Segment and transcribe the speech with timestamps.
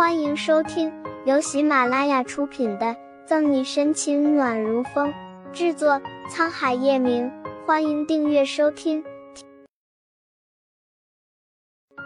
[0.00, 0.90] 欢迎收听
[1.26, 2.86] 由喜马拉雅出品的
[3.26, 5.12] 《赠你深情暖如风》，
[5.52, 7.30] 制作沧海夜明。
[7.66, 9.04] 欢迎订阅收听。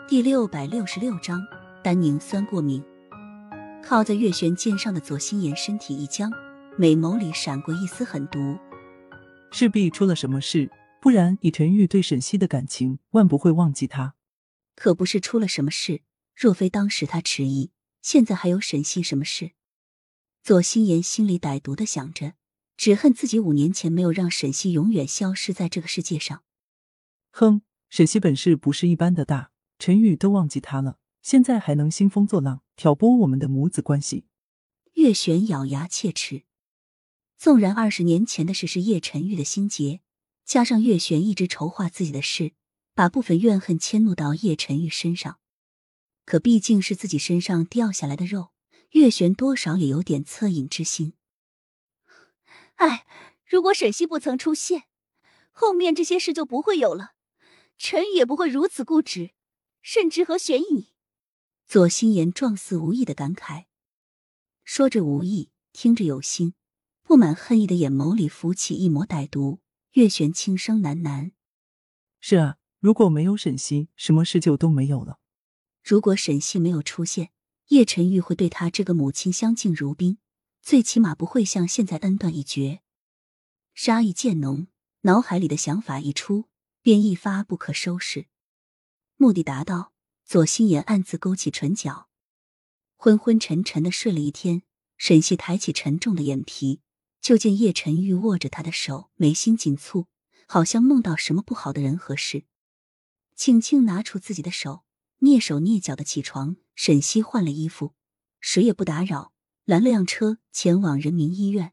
[0.08, 1.40] 第六百六十六章，
[1.84, 2.82] 丹宁酸过敏。
[3.80, 6.32] 靠在月璇肩上的左心言身体一僵，
[6.76, 8.58] 美眸里闪过一丝狠毒。
[9.52, 10.68] 势必出了什么事，
[11.00, 14.14] 不然以陈玉对沈西的感情，万不会忘记他。
[14.74, 16.02] 可不是出了什么事，
[16.34, 17.70] 若非当时他迟疑。
[18.04, 19.52] 现在还有沈西什么事？
[20.42, 22.34] 左心言心里歹毒的想着，
[22.76, 26.44] 只恨自己五年前没有让沈西永远消失在这个世界上。
[27.30, 34.26] 哼，沈西本事不是一般的大，陈宇都忘记他了，现在还能兴风作浪，挑拨我们的母子关系。
[34.92, 36.42] 月璇咬牙切齿，
[37.38, 40.02] 纵然二十年前的事是叶晨玉的心结，
[40.44, 42.52] 加上月璇一直筹划自己的事，
[42.92, 45.38] 把部分怨恨迁怒到叶晨玉身上。
[46.24, 48.52] 可毕竟是自己身上掉下来的肉，
[48.90, 51.14] 月璇多少也有点恻隐之心。
[52.76, 53.06] 哎，
[53.44, 54.84] 如果沈西不曾出现，
[55.52, 57.14] 后面这些事就不会有了，
[57.76, 59.32] 臣也不会如此固执，
[59.82, 60.92] 甚至和玄逸。
[61.66, 63.66] 左心言状似无意的感慨，
[64.64, 66.54] 说着无意，听着有心，
[67.02, 69.60] 布满恨意的眼眸里浮起一抹歹毒。
[69.92, 71.30] 月璇轻声喃喃
[72.18, 75.18] ：“是啊，如果没有沈西，什么事就都没有了。”
[75.84, 77.30] 如果沈西没有出现，
[77.68, 80.16] 叶晨玉会对他这个母亲相敬如宾，
[80.62, 82.80] 最起码不会像现在恩断义绝。
[83.74, 84.68] 杀意渐浓，
[85.02, 86.46] 脑海里的想法一出，
[86.80, 88.28] 便一发不可收拾。
[89.16, 89.92] 目的达到，
[90.24, 92.08] 左心言暗自勾起唇角，
[92.96, 94.62] 昏昏沉沉的睡了一天。
[94.96, 96.80] 沈西抬起沉重的眼皮，
[97.20, 100.06] 就见叶晨玉握着他的手，眉心紧蹙，
[100.46, 102.44] 好像梦到什么不好的人和事，
[103.34, 104.84] 轻轻拿出自己的手。
[105.20, 107.94] 蹑手蹑脚的起床，沈西换了衣服，
[108.40, 109.32] 谁也不打扰，
[109.64, 111.72] 拦了辆车前往人民医院。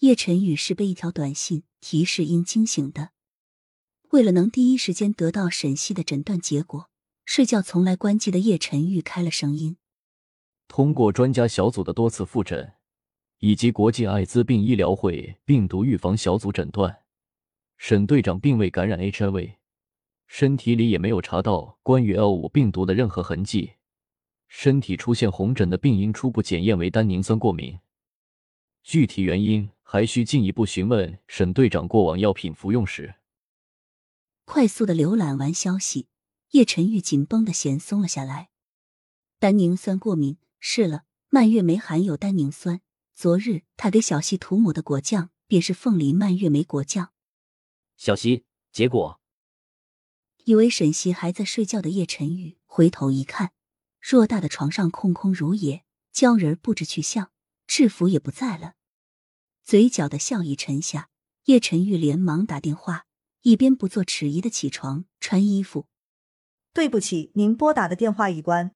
[0.00, 3.10] 叶晨宇是被一条短信提示音惊醒的，
[4.10, 6.90] 为了能第一时间得到沈西的诊断结果，
[7.24, 9.76] 睡觉从来关机的叶晨宇开了声音。
[10.68, 12.74] 通过专家小组的多次复诊，
[13.38, 17.04] 以及国际艾滋病医疗会病毒预防小组诊断，
[17.76, 19.59] 沈队长并未感染 HIV。
[20.32, 23.72] 身体里也没有查到关于 L 五病毒的任何痕迹，
[24.46, 27.80] 身体出现红疹的病因初步检验为单宁酸过敏，
[28.84, 33.16] 具体原因还需进一步询问沈队长过往药品服用史。
[34.44, 36.06] 快速的浏览完消息，
[36.52, 38.50] 叶晨玉紧绷的弦松了下来。
[39.40, 42.80] 单宁酸过敏是了，蔓越莓含有单宁酸，
[43.16, 47.10] 昨日他给小溪涂抹的果酱便是凤梨蔓越莓果酱。
[47.96, 49.19] 小溪，结果。
[50.44, 53.52] 以为沈西还在睡觉的叶晨玉回头一看，
[54.02, 57.30] 偌大的床上空空如也，鲛人不知去向，
[57.66, 58.74] 制服也不在了。
[59.64, 61.10] 嘴角的笑意沉下，
[61.44, 63.06] 叶晨玉连忙打电话，
[63.42, 65.86] 一边不做迟疑的起床穿衣服。
[66.72, 68.74] 对不起，您拨打的电话已关。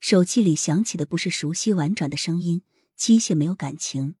[0.00, 2.62] 手机里响起的不是熟悉婉转的声音，
[2.96, 4.16] 机械没有感情。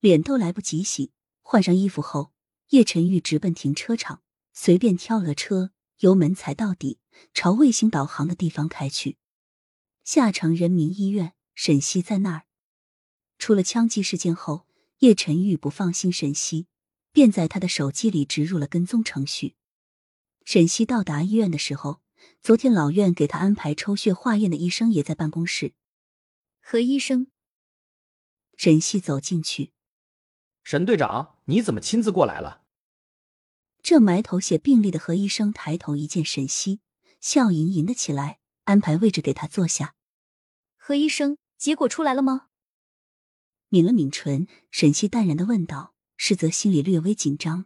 [0.00, 2.32] 脸都来不及洗，换上衣服后，
[2.70, 4.22] 叶晨玉直奔停车场，
[4.52, 5.70] 随便挑了车。
[6.02, 6.98] 油门踩到底，
[7.32, 9.18] 朝卫星导航的地方开去。
[10.02, 12.42] 下城人民医院，沈西在那儿。
[13.38, 14.66] 出了枪击事件后，
[14.98, 16.66] 叶晨玉不放心沈西，
[17.12, 19.54] 便在他的手机里植入了跟踪程序。
[20.44, 22.00] 沈西到达医院的时候，
[22.40, 25.74] 昨天老院给他安排抽血化验的医生也在办公室。
[26.60, 27.28] 何医生，
[28.56, 29.70] 沈西走进去。
[30.64, 32.61] 沈队长，你怎么亲自过来了？
[33.82, 36.80] 正埋头写病历的何医生抬头一见沈西，
[37.20, 39.96] 笑吟吟的起来，安排位置给他坐下。
[40.76, 42.46] 何医生，结果出来了吗？
[43.70, 47.64] 抿了抿唇，沈西淡然的问道，实则心里略微紧张。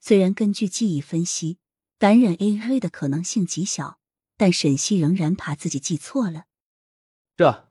[0.00, 1.58] 虽然根据记忆分析，
[1.98, 4.00] 感染 A A 的可能性极小，
[4.38, 6.46] 但沈西仍然怕自己记错了。
[7.36, 7.70] 这，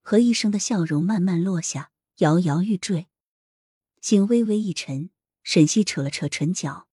[0.00, 3.06] 何医生的笑容慢慢落下，摇摇欲坠，
[4.00, 5.11] 心微微一沉。
[5.42, 6.86] 沈西扯了扯唇角，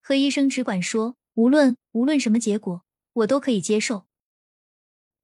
[0.00, 2.82] 何医生只管说，无论无论什么结果，
[3.12, 4.06] 我都可以接受。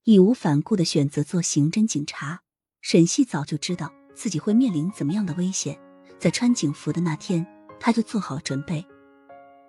[0.05, 2.43] 义无反顾的选择做刑侦警察，
[2.82, 5.81] 沈西早就知道自己会面临怎么样的危险，
[6.19, 7.46] 在穿警服的那天，
[7.81, 8.85] 他就做好准备。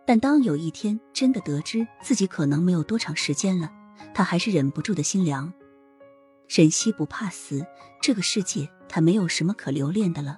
[0.06, 3.71] 但当有一天真的得知自己可能没有多长时间了，
[4.13, 5.51] 他还是忍不住的心凉。
[6.48, 7.66] 沈西不怕死，
[8.01, 10.38] 这个世界他没有什么可留恋的了，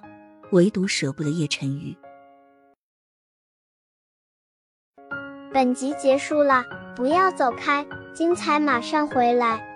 [0.52, 1.94] 唯独舍不得叶晨宇。
[5.52, 6.64] 本集结束了，
[6.94, 7.84] 不要走开。
[8.12, 9.67] 精彩马上回来。